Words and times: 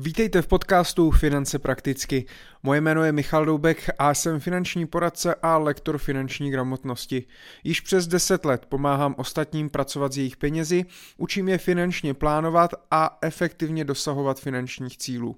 Vítejte 0.00 0.42
v 0.42 0.46
podcastu 0.46 1.10
Finance 1.10 1.58
prakticky. 1.58 2.24
Moje 2.62 2.80
jméno 2.80 3.04
je 3.04 3.12
Michal 3.12 3.44
Doubek 3.44 3.90
a 3.98 4.14
jsem 4.14 4.40
finanční 4.40 4.86
poradce 4.86 5.34
a 5.34 5.56
lektor 5.56 5.98
finanční 5.98 6.50
gramotnosti. 6.50 7.24
Již 7.64 7.80
přes 7.80 8.06
10 8.06 8.44
let 8.44 8.66
pomáhám 8.66 9.14
ostatním 9.18 9.70
pracovat 9.70 10.12
s 10.12 10.16
jejich 10.16 10.36
penězi, 10.36 10.84
učím 11.16 11.48
je 11.48 11.58
finančně 11.58 12.14
plánovat 12.14 12.70
a 12.90 13.18
efektivně 13.22 13.84
dosahovat 13.84 14.40
finančních 14.40 14.98
cílů. 14.98 15.36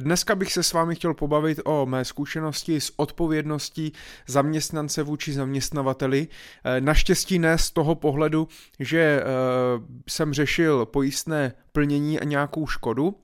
Dneska 0.00 0.34
bych 0.34 0.52
se 0.52 0.62
s 0.62 0.72
vámi 0.72 0.94
chtěl 0.94 1.14
pobavit 1.14 1.60
o 1.64 1.86
mé 1.86 2.04
zkušenosti 2.04 2.80
s 2.80 2.92
odpovědností 2.96 3.92
zaměstnance 4.26 5.02
vůči 5.02 5.32
zaměstnavateli. 5.32 6.28
Naštěstí 6.80 7.38
ne 7.38 7.58
z 7.58 7.70
toho 7.70 7.94
pohledu, 7.94 8.48
že 8.78 9.00
eh, 9.00 9.24
jsem 10.08 10.34
řešil 10.34 10.86
pojistné 10.86 11.52
plnění 11.72 12.20
a 12.20 12.24
nějakou 12.24 12.66
škodu, 12.66 13.14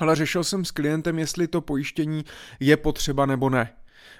ale 0.00 0.16
řešil 0.16 0.44
jsem 0.44 0.64
s 0.64 0.70
klientem, 0.70 1.18
jestli 1.18 1.48
to 1.48 1.60
pojištění 1.60 2.24
je 2.60 2.76
potřeba 2.76 3.26
nebo 3.26 3.50
ne. 3.50 3.72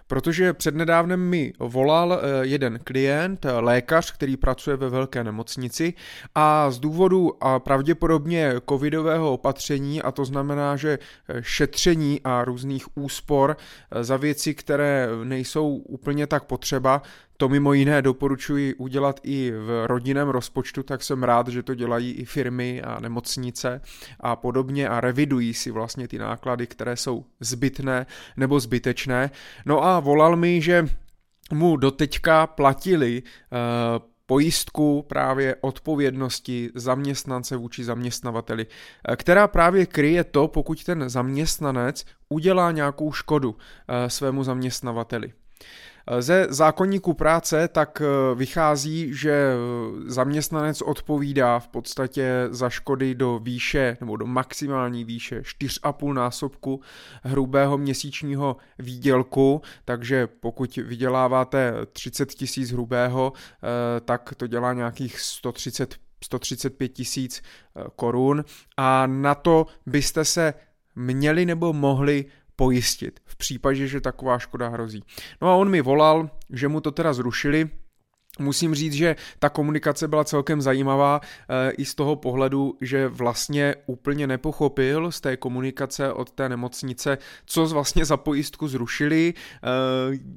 Protože 0.06 0.52
přednedávnem 0.52 1.20
mi 1.20 1.52
volal 1.58 2.12
eh, 2.12 2.46
jeden 2.46 2.78
klient, 2.84 3.44
eh, 3.44 3.52
lékař, 3.52 4.12
který 4.12 4.36
pracuje 4.36 4.76
ve 4.76 4.88
velké 4.88 5.24
nemocnici 5.24 5.94
a 6.34 6.70
z 6.70 6.78
důvodu 6.78 7.44
a 7.44 7.58
pravděpodobně 7.58 8.52
covidového 8.68 9.32
opatření, 9.32 10.02
a 10.02 10.12
to 10.12 10.24
znamená, 10.24 10.76
že 10.76 10.98
eh, 11.28 11.42
šetření 11.42 12.20
a 12.24 12.44
různých 12.44 12.96
úspor 12.96 13.56
za 14.00 14.16
věci, 14.16 14.54
které 14.54 15.08
nejsou 15.24 15.68
úplně 15.68 16.26
tak 16.26 16.44
potřeba, 16.44 17.02
to 17.36 17.48
mimo 17.48 17.72
jiné 17.72 18.02
doporučuji 18.02 18.74
udělat 18.74 19.20
i 19.22 19.50
v 19.50 19.86
rodinném 19.86 20.28
rozpočtu, 20.28 20.82
tak 20.82 21.02
jsem 21.02 21.22
rád, 21.22 21.48
že 21.48 21.62
to 21.62 21.74
dělají 21.74 22.12
i 22.12 22.24
firmy 22.24 22.82
a 22.82 23.00
nemocnice 23.00 23.80
a 24.20 24.36
podobně 24.36 24.88
a 24.88 25.00
revidují 25.00 25.54
si 25.54 25.70
vlastně 25.70 26.08
ty 26.08 26.18
náklady, 26.18 26.66
které 26.66 26.96
jsou 26.96 27.24
zbytné 27.40 28.06
nebo 28.36 28.60
zbytečné. 28.60 29.30
No 29.66 29.84
a 29.84 30.00
volal 30.00 30.36
mi, 30.36 30.62
že 30.62 30.88
mu 31.52 31.76
doteďka 31.76 32.46
platili 32.46 33.22
uh, 33.22 34.04
pojistku 34.26 35.04
právě 35.08 35.56
odpovědnosti 35.60 36.70
zaměstnance 36.74 37.56
vůči 37.56 37.84
zaměstnavateli, 37.84 38.66
eh, 39.08 39.16
která 39.16 39.48
právě 39.48 39.86
kryje 39.86 40.24
to, 40.24 40.48
pokud 40.48 40.84
ten 40.84 41.08
zaměstnanec 41.08 42.04
udělá 42.28 42.72
nějakou 42.72 43.12
škodu 43.12 43.56
eh, 43.88 44.10
svému 44.10 44.44
zaměstnavateli. 44.44 45.32
Ze 46.20 46.46
zákonníku 46.50 47.14
práce 47.14 47.68
tak 47.68 48.02
eh, 48.04 48.34
vychází, 48.34 49.14
že 49.14 49.32
eh, 49.32 49.56
zaměstnanec 50.06 50.82
odpovídá 50.82 51.58
v 51.58 51.68
podstatě 51.68 52.48
za 52.50 52.70
škody 52.70 53.14
do 53.14 53.38
výše 53.38 53.96
nebo 54.00 54.16
do 54.16 54.26
maximální 54.26 55.04
výše 55.04 55.40
4,5 55.40 56.12
násobku 56.12 56.80
hrubého 57.22 57.78
měsíčního 57.78 58.56
výdělku, 58.78 59.62
takže 59.84 60.26
pokud 60.26 60.76
vyděláváte 60.76 61.72
30 61.92 62.34
tisíc 62.34 62.70
hrubého, 62.70 63.32
eh, 63.36 64.00
tak 64.00 64.34
to 64.36 64.46
dělá 64.46 64.72
nějakých 64.72 65.20
130 65.20 65.96
135 66.24 66.88
tisíc 66.88 67.42
korun. 67.96 68.44
A 68.76 69.06
na 69.06 69.34
to 69.34 69.66
byste 69.86 70.24
se 70.24 70.54
měli 70.96 71.46
nebo 71.46 71.72
mohli 71.72 72.24
pojistit 72.56 73.20
v 73.24 73.36
případě, 73.36 73.86
že 73.86 74.00
taková 74.00 74.38
škoda 74.38 74.68
hrozí. 74.68 75.02
No 75.42 75.48
a 75.50 75.54
on 75.54 75.70
mi 75.70 75.80
volal, 75.80 76.30
že 76.50 76.68
mu 76.68 76.80
to 76.80 76.90
teda 76.90 77.12
zrušili, 77.12 77.70
Musím 78.38 78.74
říct, 78.74 78.92
že 78.92 79.16
ta 79.38 79.48
komunikace 79.48 80.08
byla 80.08 80.24
celkem 80.24 80.60
zajímavá 80.60 81.20
e, 81.48 81.70
i 81.70 81.84
z 81.84 81.94
toho 81.94 82.16
pohledu, 82.16 82.76
že 82.80 83.08
vlastně 83.08 83.74
úplně 83.86 84.26
nepochopil 84.26 85.12
z 85.12 85.20
té 85.20 85.36
komunikace 85.36 86.12
od 86.12 86.30
té 86.30 86.48
nemocnice, 86.48 87.18
co 87.46 87.66
vlastně 87.66 88.04
za 88.04 88.16
pojistku 88.16 88.68
zrušili, 88.68 89.34
e, 89.34 89.68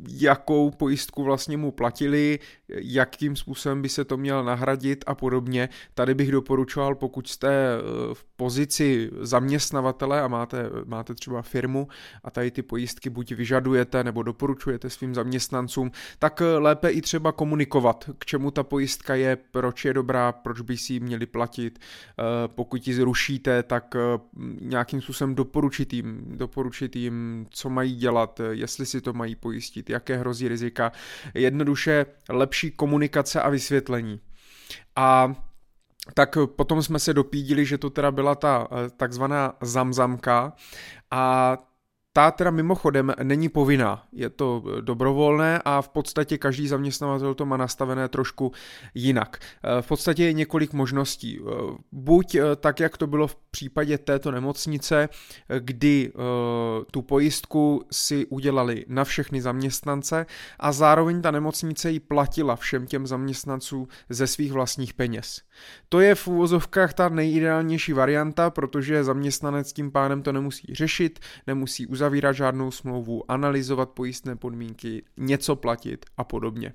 jakou 0.10 0.72
pojistku 0.72 1.24
vlastně 1.24 1.58
mu 1.58 1.72
platili, 1.72 2.40
jakým 2.70 3.36
způsobem 3.36 3.82
by 3.82 3.90
se 3.90 4.06
to 4.06 4.18
měl 4.18 4.44
nahradit 4.44 5.04
a 5.08 5.16
podobně. 5.16 5.70
Tady 5.94 6.14
bych 6.14 6.32
doporučoval, 6.32 6.96
pokud 6.96 7.28
jste 7.28 7.50
eh, 7.50 7.82
v 8.14 8.24
pozici 8.24 9.12
zaměstnavatele 9.22 10.22
a 10.22 10.28
máte, 10.28 10.70
máte 10.86 11.16
třeba 11.16 11.42
firmu 11.42 11.88
a 12.24 12.32
tady 12.32 12.52
ty 12.52 12.62
pojistky 12.62 13.10
buď 13.10 13.32
vyžadujete 13.32 14.04
nebo 14.04 14.24
doporučujete 14.24 14.90
svým 14.90 15.16
zaměstnancům, 15.16 15.92
tak 16.20 16.42
lépe 16.58 16.90
i 16.90 17.02
třeba 17.02 17.32
komunikovat 17.32 17.87
definovat, 17.88 18.10
k 18.20 18.26
čemu 18.26 18.52
ta 18.52 18.64
pojistka 18.64 19.16
je, 19.16 19.36
proč 19.36 19.86
je 19.86 19.94
dobrá, 19.94 20.32
proč 20.32 20.62
by 20.62 20.78
si 20.78 20.94
ji 20.94 21.00
měli 21.00 21.26
platit. 21.26 21.80
Eh, 21.80 22.24
pokud 22.48 22.88
ji 22.88 22.94
zrušíte, 22.94 23.64
tak 23.64 23.96
eh, 23.96 24.20
nějakým 24.62 25.02
způsobem 25.02 25.36
doporučit 25.36 25.94
jim, 25.94 26.38
doporučit 26.38 26.96
jim, 26.96 27.46
co 27.50 27.70
mají 27.70 27.96
dělat, 27.96 28.42
jestli 28.52 28.86
si 28.86 29.02
to 29.02 29.14
mají 29.14 29.36
pojistit, 29.36 29.90
jaké 29.90 30.18
hrozí 30.18 30.48
rizika. 30.48 30.92
Jednoduše 31.34 32.06
lepší 32.30 32.72
komunikace 32.72 33.42
a 33.42 33.50
vysvětlení. 33.50 34.20
A 34.96 35.36
tak 36.14 36.38
potom 36.56 36.84
jsme 36.84 37.00
se 37.00 37.14
dopídili, 37.14 37.66
že 37.66 37.78
to 37.78 37.90
teda 37.90 38.12
byla 38.12 38.36
ta 38.36 38.68
eh, 38.72 38.90
takzvaná 38.98 39.54
zamzamka 39.62 40.54
a 41.12 41.58
ta 42.18 42.32
teda 42.32 42.52
mimochodem 42.52 43.14
není 43.24 43.50
povinná, 43.50 44.04
je 44.12 44.30
to 44.30 44.64
dobrovolné 44.82 45.62
a 45.66 45.82
v 45.82 45.90
podstatě 45.90 46.38
každý 46.38 46.68
zaměstnavatel 46.68 47.34
to 47.34 47.46
má 47.46 47.58
nastavené 47.58 48.08
trošku 48.08 48.52
jinak. 48.96 49.40
Eh, 49.64 49.82
v 49.82 49.88
podstatě 49.88 50.24
je 50.24 50.34
několik 50.34 50.74
možností. 50.74 51.40
Eh, 51.40 51.52
buď 51.92 52.36
eh, 52.36 52.56
tak, 52.56 52.80
jak 52.80 52.98
to 52.98 53.08
bylo 53.08 53.28
v 53.28 53.36
případě 53.58 53.98
této 53.98 54.32
nemocnice, 54.32 55.10
kdy 55.60 56.12
tu 56.92 57.02
pojistku 57.02 57.82
si 57.92 58.26
udělali 58.26 58.86
na 58.88 59.04
všechny 59.04 59.42
zaměstnance 59.42 60.26
a 60.60 60.72
zároveň 60.72 61.22
ta 61.22 61.32
nemocnice 61.32 61.92
ji 61.92 62.00
platila 62.00 62.56
všem 62.56 62.88
těm 62.88 63.08
zaměstnancům 63.08 63.88
ze 64.10 64.28
svých 64.28 64.52
vlastních 64.52 64.94
peněz. 64.94 65.42
To 65.90 66.00
je 66.00 66.16
v 66.16 66.28
úvozovkách 66.28 66.94
ta 66.94 67.10
nejideálnější 67.10 67.94
varianta, 67.94 68.50
protože 68.50 69.04
zaměstnanec 69.04 69.74
tím 69.74 69.92
pádem 69.92 70.22
to 70.22 70.32
nemusí 70.32 70.68
řešit, 70.74 71.20
nemusí 71.48 71.88
uzavírat 71.88 72.36
žádnou 72.36 72.72
smlouvu, 72.72 73.32
analyzovat 73.32 73.90
pojistné 73.90 74.36
podmínky, 74.36 75.04
něco 75.18 75.56
platit 75.56 76.06
a 76.18 76.24
podobně. 76.24 76.74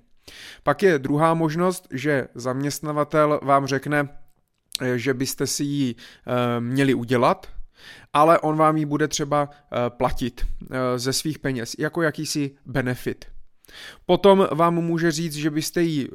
Pak 0.63 0.83
je 0.83 0.99
druhá 0.99 1.35
možnost, 1.35 1.89
že 1.93 2.29
zaměstnavatel 2.35 3.41
vám 3.43 3.67
řekne, 3.67 4.09
eh, 4.09 4.22
že 4.97 5.15
byste 5.15 5.47
si 5.47 5.65
ji 5.65 5.95
e, 5.95 6.61
měli 6.61 6.95
udělat, 6.95 7.47
ale 8.13 8.39
on 8.39 8.57
vám 8.57 8.77
ji 8.77 8.87
bude 8.87 9.09
třeba 9.09 9.49
e, 9.51 9.91
platit 9.91 10.47
ze 10.97 11.13
svých 11.13 11.39
peněz 11.39 11.75
jako 11.79 12.03
jakýsi 12.03 12.51
benefit. 12.67 13.25
Potom 14.07 14.49
vám 14.53 14.75
může 14.75 15.11
říct, 15.11 15.35
že 15.35 15.51
byste 15.51 15.83
ji 15.83 16.09
e, 16.09 16.11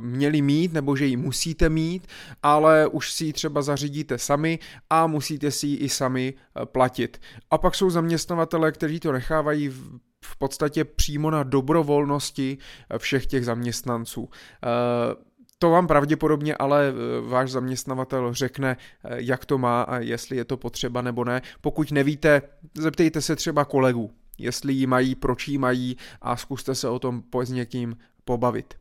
měli 0.00 0.42
mít 0.42 0.72
nebo 0.72 0.96
že 0.96 1.06
ji 1.06 1.16
musíte 1.16 1.68
mít, 1.68 2.06
ale 2.42 2.86
už 2.86 3.12
si 3.12 3.24
ji 3.24 3.32
třeba 3.32 3.62
zařídíte 3.62 4.18
sami 4.18 4.58
a 4.90 5.06
musíte 5.06 5.50
si 5.50 5.66
ji 5.66 5.76
i 5.76 5.88
sami 5.88 6.34
e, 6.34 6.66
platit. 6.66 7.20
A 7.50 7.58
pak 7.58 7.74
jsou 7.74 7.90
zaměstnavatele, 7.90 8.72
kteří 8.72 9.00
to 9.00 9.12
nechávají 9.12 9.68
v, 9.68 9.98
v 10.24 10.36
podstatě 10.38 10.84
přímo 10.84 11.30
na 11.30 11.42
dobrovolnosti 11.42 12.58
všech 12.98 13.26
těch 13.26 13.44
zaměstnanců. 13.44 14.28
E, 14.32 15.27
to 15.58 15.70
vám 15.70 15.86
pravděpodobně 15.86 16.54
ale 16.54 16.88
e, 16.88 16.92
váš 17.20 17.50
zaměstnavatel 17.50 18.34
řekne, 18.34 18.76
jak 19.16 19.44
to 19.44 19.58
má 19.58 19.82
a 19.82 19.98
jestli 19.98 20.36
je 20.36 20.44
to 20.44 20.56
potřeba 20.56 21.02
nebo 21.02 21.24
ne. 21.24 21.42
Pokud 21.60 21.92
nevíte, 21.92 22.42
zeptejte 22.74 23.22
se 23.22 23.36
třeba 23.36 23.64
kolegů, 23.64 24.10
jestli 24.38 24.72
ji 24.72 24.86
mají, 24.86 25.14
proč 25.14 25.48
ji 25.48 25.58
mají 25.58 25.96
a 26.22 26.36
zkuste 26.36 26.74
se 26.74 26.88
o 26.88 26.98
tom 26.98 27.22
s 27.44 27.50
někým 27.50 27.96
pobavit. 28.24 28.74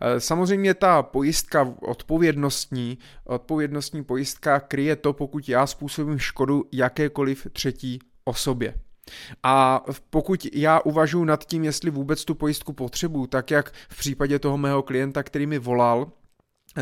Eh, 0.00 0.20
samozřejmě 0.20 0.74
ta 0.74 1.02
pojistka 1.02 1.74
odpovědnostní, 1.82 2.98
odpovědnostní 3.24 4.04
pojistka 4.04 4.60
kryje 4.60 4.96
to, 4.96 5.12
pokud 5.12 5.48
já 5.48 5.66
způsobím 5.66 6.18
škodu 6.18 6.64
jakékoliv 6.72 7.46
třetí 7.52 7.98
osobě. 8.24 8.74
A 9.42 9.84
pokud 10.10 10.46
já 10.52 10.80
uvažuji 10.80 11.24
nad 11.24 11.44
tím, 11.44 11.64
jestli 11.64 11.90
vůbec 11.90 12.24
tu 12.24 12.34
pojistku 12.34 12.72
potřebuju, 12.72 13.26
tak 13.26 13.50
jak 13.50 13.72
v 13.88 13.98
případě 13.98 14.38
toho 14.38 14.58
mého 14.58 14.82
klienta, 14.82 15.22
který 15.22 15.46
mi 15.46 15.58
volal, 15.58 16.12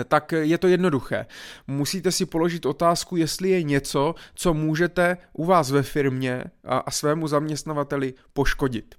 tak 0.09 0.33
je 0.33 0.59
to 0.59 0.69
jednoduché. 0.69 1.27
Musíte 1.67 2.13
si 2.13 2.27
položit 2.27 2.67
otázku, 2.67 3.17
jestli 3.17 3.51
je 3.51 3.63
něco, 3.63 4.15
co 4.35 4.55
můžete 4.55 5.17
u 5.33 5.45
vás 5.45 5.71
ve 5.71 5.83
firmě 5.83 6.45
a, 6.65 6.91
svému 6.91 7.29
zaměstnavateli 7.29 8.15
poškodit. 8.33 8.95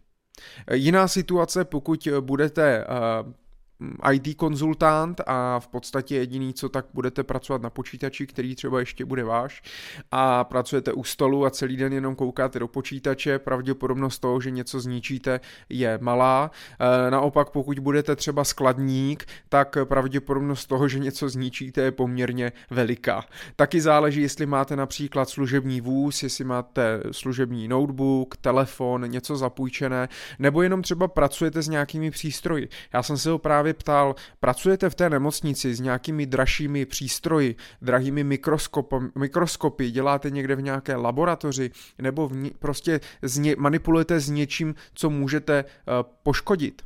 Jiná 0.73 1.07
situace, 1.07 1.65
pokud 1.65 2.07
budete 2.19 2.85
IT 4.11 4.37
konzultant 4.37 5.21
a 5.27 5.59
v 5.59 5.67
podstatě 5.67 6.15
jediný, 6.15 6.53
co 6.53 6.69
tak 6.69 6.85
budete 6.93 7.23
pracovat 7.23 7.61
na 7.61 7.69
počítači, 7.69 8.27
který 8.27 8.55
třeba 8.55 8.79
ještě 8.79 9.05
bude 9.05 9.23
váš 9.23 9.63
a 10.11 10.43
pracujete 10.43 10.93
u 10.93 11.03
stolu 11.03 11.45
a 11.45 11.49
celý 11.49 11.77
den 11.77 11.93
jenom 11.93 12.15
koukáte 12.15 12.59
do 12.59 12.67
počítače, 12.67 13.39
pravděpodobnost 13.39 14.19
toho, 14.19 14.41
že 14.41 14.51
něco 14.51 14.79
zničíte, 14.79 15.39
je 15.69 15.99
malá. 16.01 16.51
E, 16.79 17.11
naopak, 17.11 17.49
pokud 17.49 17.79
budete 17.79 18.15
třeba 18.15 18.43
skladník, 18.43 19.25
tak 19.49 19.77
pravděpodobnost 19.83 20.65
toho, 20.65 20.87
že 20.87 20.99
něco 20.99 21.29
zničíte, 21.29 21.81
je 21.81 21.91
poměrně 21.91 22.51
veliká. 22.69 23.25
Taky 23.55 23.81
záleží, 23.81 24.21
jestli 24.21 24.45
máte 24.45 24.75
například 24.75 25.29
služební 25.29 25.81
vůz, 25.81 26.23
jestli 26.23 26.45
máte 26.45 26.99
služební 27.11 27.67
notebook, 27.67 28.37
telefon, 28.37 29.09
něco 29.09 29.37
zapůjčené, 29.37 30.09
nebo 30.39 30.61
jenom 30.61 30.81
třeba 30.81 31.07
pracujete 31.07 31.61
s 31.61 31.67
nějakými 31.67 32.11
přístroji. 32.11 32.69
Já 32.93 33.03
jsem 33.03 33.17
se 33.17 33.29
ho 33.29 33.39
právě 33.39 33.72
ptal, 33.73 34.15
pracujete 34.39 34.89
v 34.89 34.95
té 34.95 35.09
nemocnici 35.09 35.75
s 35.75 35.79
nějakými 35.79 36.25
dražšími 36.25 36.85
přístroji, 36.85 37.55
drahými 37.81 38.23
mikroskopy, 39.15 39.91
děláte 39.91 40.29
někde 40.29 40.55
v 40.55 40.61
nějaké 40.61 40.95
laboratoři, 40.95 41.71
nebo 41.99 42.27
v, 42.27 42.51
prostě 42.59 42.99
z 43.21 43.37
ně, 43.37 43.55
manipulujete 43.57 44.19
s 44.19 44.29
něčím, 44.29 44.75
co 44.93 45.09
můžete 45.09 45.63
uh, 45.63 45.93
poškodit. 46.23 46.81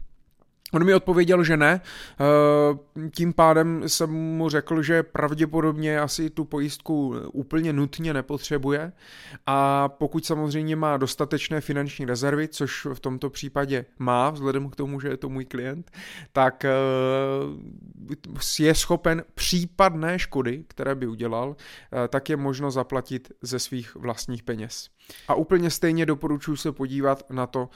On 0.74 0.86
mi 0.86 0.94
odpověděl, 0.94 1.44
že 1.44 1.58
ne, 1.58 1.82
eh, 1.82 3.10
tím 3.16 3.34
pádem 3.34 3.84
jsem 3.90 4.10
mu 4.10 4.50
řekl, 4.50 4.82
že 4.82 5.04
pravděpodobně 5.04 6.00
asi 6.00 6.30
tu 6.30 6.46
pojistku 6.46 7.16
úplně 7.34 7.74
nutně 7.74 8.14
nepotřebuje 8.14 8.92
a 9.46 9.90
pokud 9.90 10.26
samozřejmě 10.26 10.76
má 10.76 10.98
dostatečné 10.98 11.62
finanční 11.62 12.06
rezervy, 12.06 12.48
což 12.48 12.88
v 12.94 13.00
tomto 13.00 13.30
případě 13.30 13.86
má, 14.00 14.30
vzhledem 14.30 14.70
k 14.70 14.76
tomu, 14.76 15.00
že 15.00 15.08
je 15.08 15.18
to 15.18 15.30
můj 15.30 15.46
klient, 15.46 15.92
tak 16.32 16.66
eh, 16.66 16.72
je 18.60 18.76
schopen 18.76 19.24
případné 19.36 20.20
škody, 20.20 20.64
které 20.68 20.96
by 20.96 21.08
udělal, 21.08 21.56
eh, 21.56 22.08
tak 22.08 22.30
je 22.30 22.38
možno 22.38 22.72
zaplatit 22.72 23.32
ze 23.42 23.60
svých 23.60 23.96
vlastních 23.96 24.44
peněz. 24.44 24.90
A 25.28 25.36
úplně 25.36 25.70
stejně 25.70 26.06
doporučuji 26.06 26.56
se 26.56 26.72
podívat 26.72 27.30
na 27.30 27.48
to 27.48 27.70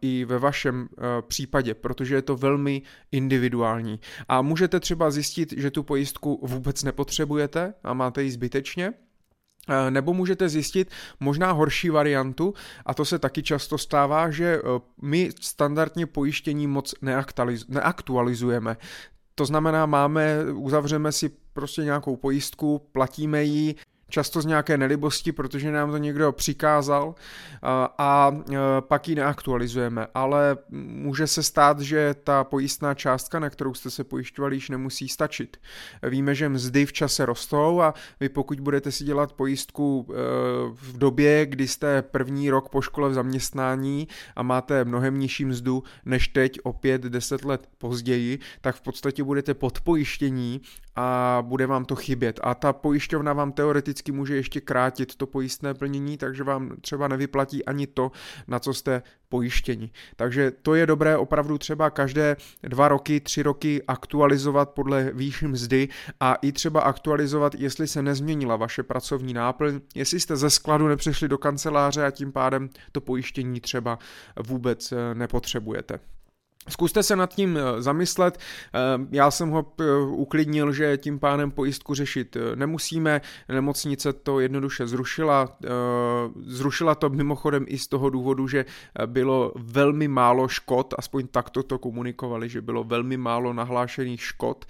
i 0.00 0.24
ve 0.24 0.38
vašem 0.38 0.88
případě, 1.28 1.74
protože 1.74 2.14
je 2.14 2.22
to 2.22 2.36
velmi 2.36 2.82
individuální. 3.12 4.00
A 4.28 4.42
můžete 4.42 4.80
třeba 4.80 5.10
zjistit, 5.10 5.54
že 5.56 5.70
tu 5.70 5.82
pojistku 5.82 6.40
vůbec 6.42 6.82
nepotřebujete 6.82 7.74
a 7.84 7.94
máte 7.94 8.22
ji 8.22 8.30
zbytečně, 8.30 8.92
eh, 9.68 9.90
nebo 9.90 10.14
můžete 10.14 10.48
zjistit 10.48 10.90
možná 11.20 11.52
horší 11.52 11.90
variantu, 11.90 12.54
a 12.86 12.94
to 12.94 13.04
se 13.04 13.18
taky 13.18 13.42
často 13.42 13.78
stává, 13.78 14.30
že 14.30 14.60
eh, 14.64 14.80
my 15.02 15.30
standardně 15.40 16.06
pojištění 16.06 16.66
moc 16.66 16.94
neaktualizujeme. 17.68 18.76
To 19.34 19.46
znamená, 19.46 19.86
máme, 19.86 20.36
uzavřeme 20.54 21.12
si 21.12 21.30
prostě 21.52 21.82
nějakou 21.82 22.16
pojistku, 22.16 22.88
platíme 22.92 23.44
ji, 23.44 23.74
často 24.08 24.40
z 24.40 24.46
nějaké 24.46 24.78
nelibosti, 24.78 25.32
protože 25.32 25.70
nám 25.70 25.90
to 25.90 25.96
někdo 25.96 26.32
přikázal 26.32 27.14
a, 27.62 27.94
a 27.98 28.32
pak 28.80 29.08
ji 29.08 29.14
neaktualizujeme. 29.14 30.06
Ale 30.14 30.56
může 30.70 31.26
se 31.26 31.42
stát, 31.42 31.80
že 31.80 32.14
ta 32.24 32.44
pojistná 32.44 32.94
částka, 32.94 33.38
na 33.38 33.50
kterou 33.50 33.74
jste 33.74 33.90
se 33.90 34.04
pojišťovali, 34.04 34.56
již 34.56 34.68
nemusí 34.68 35.08
stačit. 35.08 35.56
Víme, 36.02 36.34
že 36.34 36.48
mzdy 36.48 36.86
v 36.86 36.92
čase 36.92 37.26
rostou 37.26 37.80
a 37.80 37.94
vy 38.20 38.28
pokud 38.28 38.60
budete 38.60 38.92
si 38.92 39.04
dělat 39.04 39.32
pojistku 39.32 40.06
e, 40.08 40.14
v 40.72 40.98
době, 40.98 41.46
kdy 41.46 41.68
jste 41.68 42.02
první 42.02 42.50
rok 42.50 42.68
po 42.68 42.80
škole 42.80 43.08
v 43.08 43.14
zaměstnání 43.14 44.08
a 44.36 44.42
máte 44.42 44.84
mnohem 44.84 45.18
nižší 45.18 45.44
mzdu 45.44 45.82
než 46.04 46.28
teď 46.28 46.58
o 46.62 46.72
5-10 46.72 47.46
let 47.46 47.68
později, 47.78 48.38
tak 48.60 48.76
v 48.76 48.80
podstatě 48.80 49.24
budete 49.24 49.54
podpojištění 49.54 50.60
a 50.96 51.38
bude 51.46 51.66
vám 51.66 51.84
to 51.84 51.96
chybět. 51.96 52.40
A 52.42 52.54
ta 52.54 52.72
pojišťovna 52.72 53.32
vám 53.32 53.52
teoreticky 53.52 54.12
může 54.12 54.36
ještě 54.36 54.60
krátit 54.60 55.14
to 55.16 55.26
pojistné 55.26 55.74
plnění, 55.74 56.16
takže 56.16 56.44
vám 56.44 56.76
třeba 56.80 57.08
nevyplatí 57.08 57.64
ani 57.64 57.86
to, 57.86 58.12
na 58.48 58.58
co 58.58 58.74
jste 58.74 59.02
pojištěni. 59.28 59.90
Takže 60.16 60.50
to 60.50 60.74
je 60.74 60.86
dobré 60.86 61.16
opravdu 61.16 61.58
třeba 61.58 61.90
každé 61.90 62.36
dva 62.62 62.88
roky, 62.88 63.20
tři 63.20 63.42
roky 63.42 63.82
aktualizovat 63.88 64.70
podle 64.70 65.10
výši 65.14 65.46
mzdy 65.48 65.88
a 66.20 66.34
i 66.34 66.52
třeba 66.52 66.80
aktualizovat, 66.80 67.54
jestli 67.54 67.88
se 67.88 68.02
nezměnila 68.02 68.56
vaše 68.56 68.82
pracovní 68.82 69.34
náplň, 69.34 69.80
jestli 69.94 70.20
jste 70.20 70.36
ze 70.36 70.50
skladu 70.50 70.88
nepřešli 70.88 71.28
do 71.28 71.38
kanceláře 71.38 72.06
a 72.06 72.10
tím 72.10 72.32
pádem 72.32 72.68
to 72.92 73.00
pojištění 73.00 73.60
třeba 73.60 73.98
vůbec 74.46 74.92
eh, 74.92 75.14
nepotřebujete. 75.14 76.15
Zkuste 76.68 77.02
se 77.02 77.16
nad 77.16 77.34
tím 77.34 77.56
eh, 77.56 77.82
zamyslet. 77.82 78.38
Eh, 78.38 78.78
já 79.10 79.30
jsem 79.30 79.50
ho 79.50 79.66
eh, 79.80 79.84
uklidnil, 80.00 80.72
že 80.72 80.96
tím 80.96 81.18
pádem 81.18 81.50
pojistku 81.50 81.94
řešit 81.94 82.36
nemusíme. 82.54 83.20
Nemocnice 83.48 84.12
to 84.12 84.40
jednoduše 84.40 84.86
zrušila. 84.86 85.56
Zrušila 86.36 86.94
to 86.94 87.08
mimochodem 87.08 87.64
i 87.68 87.78
z 87.78 87.86
toho 87.86 88.10
důvodu, 88.10 88.48
že 88.48 88.64
bylo 89.06 89.52
velmi 89.56 90.08
málo 90.08 90.48
škod, 90.48 90.94
aspoň 90.98 91.26
takto 91.26 91.62
to 91.62 91.78
komunikovali, 91.78 92.48
že 92.48 92.60
bylo 92.60 92.84
velmi 92.84 93.16
málo 93.16 93.52
nahlášených 93.52 94.22
škod 94.22 94.64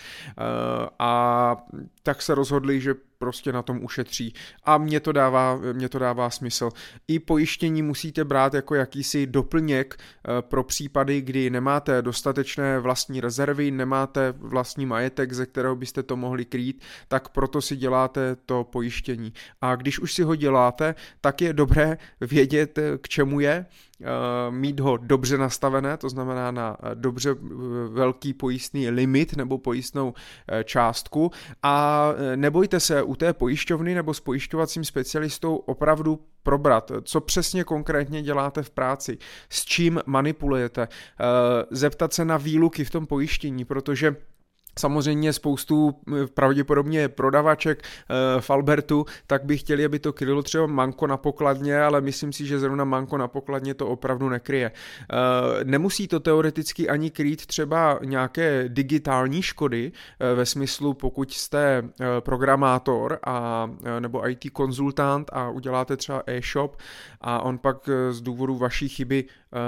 a 0.99 1.57
tak 2.03 2.23
se 2.23 2.35
rozhodli, 2.35 2.81
že 2.81 2.95
prostě 3.19 3.53
na 3.53 3.63
tom 3.63 3.85
ušetří. 3.85 4.35
A 4.65 4.79
mě 4.79 5.01
to 5.01 5.13
dává, 5.13 5.59
mě 5.73 5.89
to 5.89 5.99
dává 5.99 6.31
smysl. 6.31 6.71
I 7.09 7.19
pojištění 7.19 7.83
musíte 7.83 8.25
brát 8.25 8.55
jako 8.55 8.75
jakýsi 8.75 9.27
doplněk 9.27 9.97
eh, 9.99 10.43
pro 10.43 10.65
případy, 10.65 11.21
kdy 11.21 11.51
nemáte 11.51 12.03
dostatečné 12.03 12.79
vlastní 12.79 13.21
rezervy, 13.21 13.71
nemáte 13.71 14.35
vlastní 14.37 14.87
majetek, 14.87 15.33
ze 15.33 15.47
kterého 15.47 15.77
byste 15.77 16.03
to 16.03 16.17
mohli 16.17 16.45
krýt, 16.45 16.83
tak 17.09 17.29
proto 17.29 17.61
si 17.61 17.77
děláte 17.77 18.37
to 18.47 18.65
pojištění. 18.65 19.33
A 19.61 19.77
když 19.77 19.99
už 19.99 20.15
si 20.15 20.23
ho 20.23 20.37
děláte, 20.37 20.95
tak 21.21 21.41
je 21.41 21.53
dobré 21.53 21.99
vědět, 22.21 22.79
eh, 22.79 22.99
k 22.99 23.09
čemu 23.09 23.41
je, 23.41 23.67
mít 24.51 24.81
ho 24.81 24.97
dobře 24.97 25.39
nastavené, 25.39 25.97
to 25.97 26.09
znamená 26.09 26.51
na 26.51 26.77
eh, 26.83 26.95
dobře 26.95 27.31
eh, 27.31 27.39
velký 27.89 28.35
pojistný 28.35 28.91
limit 28.91 29.37
nebo 29.37 29.59
pojistnou 29.59 30.15
částku. 30.65 31.31
A 31.63 32.09
nebojte 32.37 32.81
se 32.81 33.03
u 33.03 33.17
té 33.17 33.33
pojišťovny 33.33 33.95
nebo 33.95 34.15
s 34.15 34.21
pojišťovacím 34.21 34.85
specialistou 34.85 35.57
opravdu 35.57 36.21
probrat, 36.43 36.93
co 37.03 37.21
přesně 37.21 37.65
konkrétně 37.65 38.23
děláte 38.23 38.63
v 38.63 38.71
práci, 38.71 39.19
s 39.51 39.65
čím 39.65 40.01
manipulujete, 40.07 40.89
zeptat 41.71 42.13
se 42.13 42.25
na 42.25 42.37
výluky 42.37 42.85
v 42.85 42.91
tom 42.91 43.07
pojištění, 43.07 43.65
protože 43.65 44.17
samozřejmě 44.79 45.33
spoustu 45.33 45.95
eh, 46.09 46.27
pravděpodobně 46.27 47.09
prodavaček 47.09 47.83
e, 47.83 48.41
v 48.41 48.51
Albertu, 48.51 49.05
tak 49.27 49.45
by 49.45 49.59
chtěli, 49.59 49.85
aby 49.85 49.99
to 49.99 50.13
krylo 50.13 50.43
třeba 50.43 50.67
manko 50.67 51.07
na 51.07 51.17
pokladně, 51.17 51.81
ale 51.81 52.01
myslím 52.01 52.33
si, 52.33 52.47
že 52.47 52.59
zrovna 52.59 52.85
manko 52.85 53.19
na 53.19 53.29
pokladně 53.29 53.75
to 53.75 53.87
opravdu 53.89 54.29
nekryje. 54.29 54.67
E, 54.67 55.65
nemusí 55.65 56.09
to 56.09 56.21
teoreticky 56.21 56.89
ani 56.89 57.11
krýt 57.11 57.47
třeba 57.47 57.99
nějaké 58.05 58.65
digitální 58.69 59.43
škody, 59.43 59.93
ve 60.35 60.47
smyslu 60.47 60.95
pokud 60.95 61.33
jste 61.33 61.83
programátor 62.21 63.19
a, 63.27 63.71
nebo 64.01 64.29
IT 64.29 64.51
konzultant 64.53 65.31
a 65.33 65.51
uděláte 65.51 65.97
třeba 65.97 66.23
e-shop 66.27 66.77
a 67.21 67.41
on 67.41 67.59
pak 67.59 67.89
z 68.11 68.21
důvodu 68.21 68.57
vaší 68.57 68.89
chyby 68.89 69.25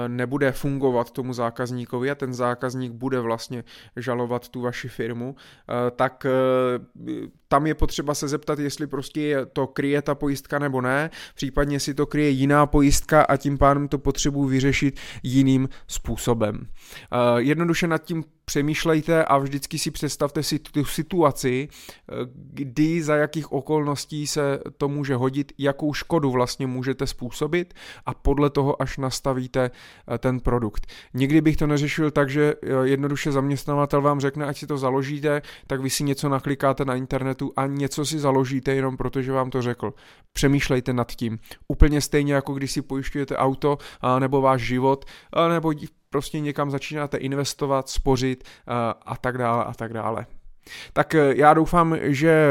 nebude 0.07 0.51
fungovat 0.51 1.11
tomu 1.11 1.33
zákazníkovi 1.33 2.11
a 2.11 2.15
ten 2.15 2.33
zákazník 2.33 2.91
bude 2.91 3.19
vlastně 3.19 3.63
žalovat 3.95 4.49
tu 4.49 4.61
vaši 4.61 4.87
firmu, 4.99 5.35
eh, 5.35 5.91
tak 5.95 6.25
eh, 6.25 7.29
tam 7.47 7.67
je 7.67 7.75
potřeba 7.75 8.13
se 8.13 8.27
zeptat, 8.27 8.59
jestli 8.59 8.87
prostě 8.87 9.45
to 9.53 9.67
kryje 9.67 10.01
ta 10.01 10.15
pojistka 10.15 10.59
nebo 10.59 10.81
ne, 10.81 11.09
případně 11.35 11.79
si 11.79 11.93
to 11.93 12.05
kryje 12.05 12.29
jiná 12.29 12.65
pojistka 12.65 13.21
a 13.21 13.37
tím 13.37 13.57
pádem 13.57 13.87
to 13.87 13.97
potřebuji 13.97 14.47
vyřešit 14.47 14.99
jiným 15.23 15.69
způsobem. 15.87 16.67
Eh, 16.67 17.41
jednoduše 17.41 17.87
nad 17.87 18.03
tím 18.03 18.23
přemýšlejte 18.49 19.25
a 19.25 19.37
vždycky 19.37 19.79
si 19.79 19.91
představte 19.91 20.43
si 20.43 20.59
tu 20.59 20.85
situaci, 20.85 21.67
eh, 21.69 22.13
kdy 22.33 23.03
za 23.03 23.15
jakých 23.15 23.51
okolností 23.51 24.27
se 24.27 24.59
to 24.77 24.87
může 24.87 25.15
hodit, 25.15 25.51
jakou 25.57 25.93
škodu 25.93 26.31
vlastně 26.31 26.67
můžete 26.67 27.07
způsobit 27.07 27.73
a 28.05 28.13
podle 28.13 28.49
toho 28.49 28.81
až 28.81 28.97
nastavíte 28.97 29.71
eh, 29.71 30.17
ten 30.17 30.39
produkt. 30.39 30.87
Nikdy 31.13 31.41
bych 31.41 31.57
to 31.57 31.67
neřešil 31.67 32.11
tak, 32.11 32.29
že 32.29 32.53
jednoduše 32.83 33.31
zaměstnavatel 33.31 34.01
vám 34.01 34.19
řekne, 34.19 34.45
ať 34.45 34.57
si 34.57 34.67
to 34.67 34.77
založíte, 34.77 35.41
tak 35.67 35.81
vy 35.81 35.89
si 35.89 36.03
něco 36.03 36.29
naklikáte 36.29 36.85
na 36.85 36.95
internetu 36.95 37.53
a 37.55 37.67
něco 37.67 38.05
si 38.05 38.19
založíte 38.19 38.75
jenom 38.75 38.97
proto, 38.97 39.21
že 39.21 39.31
vám 39.31 39.49
to 39.49 39.61
řekl. 39.61 39.93
Přemýšlejte 40.33 40.93
nad 40.93 41.11
tím. 41.11 41.39
Úplně 41.67 42.01
stejně 42.01 42.33
jako 42.33 42.53
když 42.53 42.71
si 42.71 42.81
pojišťujete 42.81 43.37
auto 43.37 43.77
nebo 44.19 44.41
váš 44.41 44.61
život, 44.61 45.05
nebo 45.49 45.73
prostě 46.09 46.39
někam 46.39 46.71
začínáte 46.71 47.17
investovat, 47.17 47.89
spořit 47.89 48.43
a, 48.67 48.89
a 48.89 49.17
tak 49.17 49.37
dále 49.37 49.63
a 49.63 49.73
tak 49.73 49.93
dále. 49.93 50.25
Tak 50.93 51.15
e, 51.15 51.35
já 51.35 51.53
doufám, 51.53 51.97
že 52.01 52.49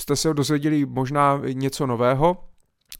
jste 0.00 0.16
se 0.16 0.34
dozvěděli 0.34 0.86
možná 0.86 1.40
něco 1.52 1.86
nového. 1.86 2.44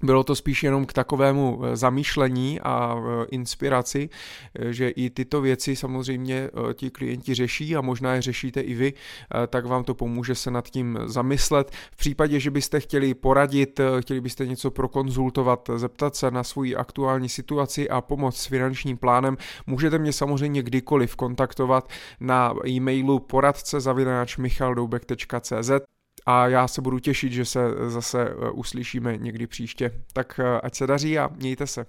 Bylo 0.04 0.24
to 0.24 0.34
spíš 0.34 0.62
jenom 0.62 0.86
k 0.86 0.92
takovému 0.92 1.60
eh, 1.64 1.76
zamýšlení 1.76 2.60
a 2.60 2.96
eh, 2.96 3.26
inspiraci, 3.30 4.08
eh, 4.54 4.72
že 4.72 4.88
i 4.88 5.10
tyto 5.10 5.40
věci 5.40 5.76
samozřejmě 5.76 6.50
ti 6.74 6.90
klienti 6.90 7.34
řeší 7.34 7.76
a 7.76 7.80
možná 7.80 8.14
je 8.14 8.22
řešíte 8.22 8.60
i 8.60 8.74
vy, 8.74 8.92
tak 9.48 9.66
vám 9.66 9.84
to 9.84 9.94
pomůže 9.94 10.34
se 10.34 10.50
nad 10.50 10.70
tím 10.70 10.98
zamyslet. 11.04 11.70
V 11.92 11.96
případě, 11.96 12.40
že 12.40 12.50
byste 12.50 12.80
chtěli 12.80 13.14
poradit, 13.14 13.80
chtěli 14.00 14.20
byste 14.20 14.46
něco 14.46 14.70
prokonzultovat, 14.70 15.70
zeptat 15.76 16.16
se 16.16 16.30
na 16.30 16.44
svoji 16.44 16.76
aktuální 16.76 17.28
situaci 17.28 17.88
a 17.88 18.00
pomoct 18.00 18.36
s 18.36 18.46
finančním 18.46 18.96
plánem, 18.96 19.36
můžete 19.66 19.98
mě 19.98 20.12
samozřejmě 20.12 20.62
kdykoliv 20.62 21.16
kontaktovat 21.16 21.88
na 22.20 22.54
e-mailu 22.66 23.18
poradce 23.18 23.80
a 26.26 26.48
já 26.48 26.68
se 26.68 26.82
budu 26.82 26.98
těšit, 26.98 27.32
že 27.32 27.44
se 27.44 27.60
zase 27.90 28.28
eh, 28.28 28.50
uslyšíme 28.50 29.16
někdy 29.16 29.46
příště. 29.46 30.02
Tak 30.12 30.40
eh, 30.40 30.60
ať 30.60 30.74
se 30.74 30.86
daří 30.86 31.18
a 31.18 31.28
mějte 31.28 31.66
se. 31.66 31.86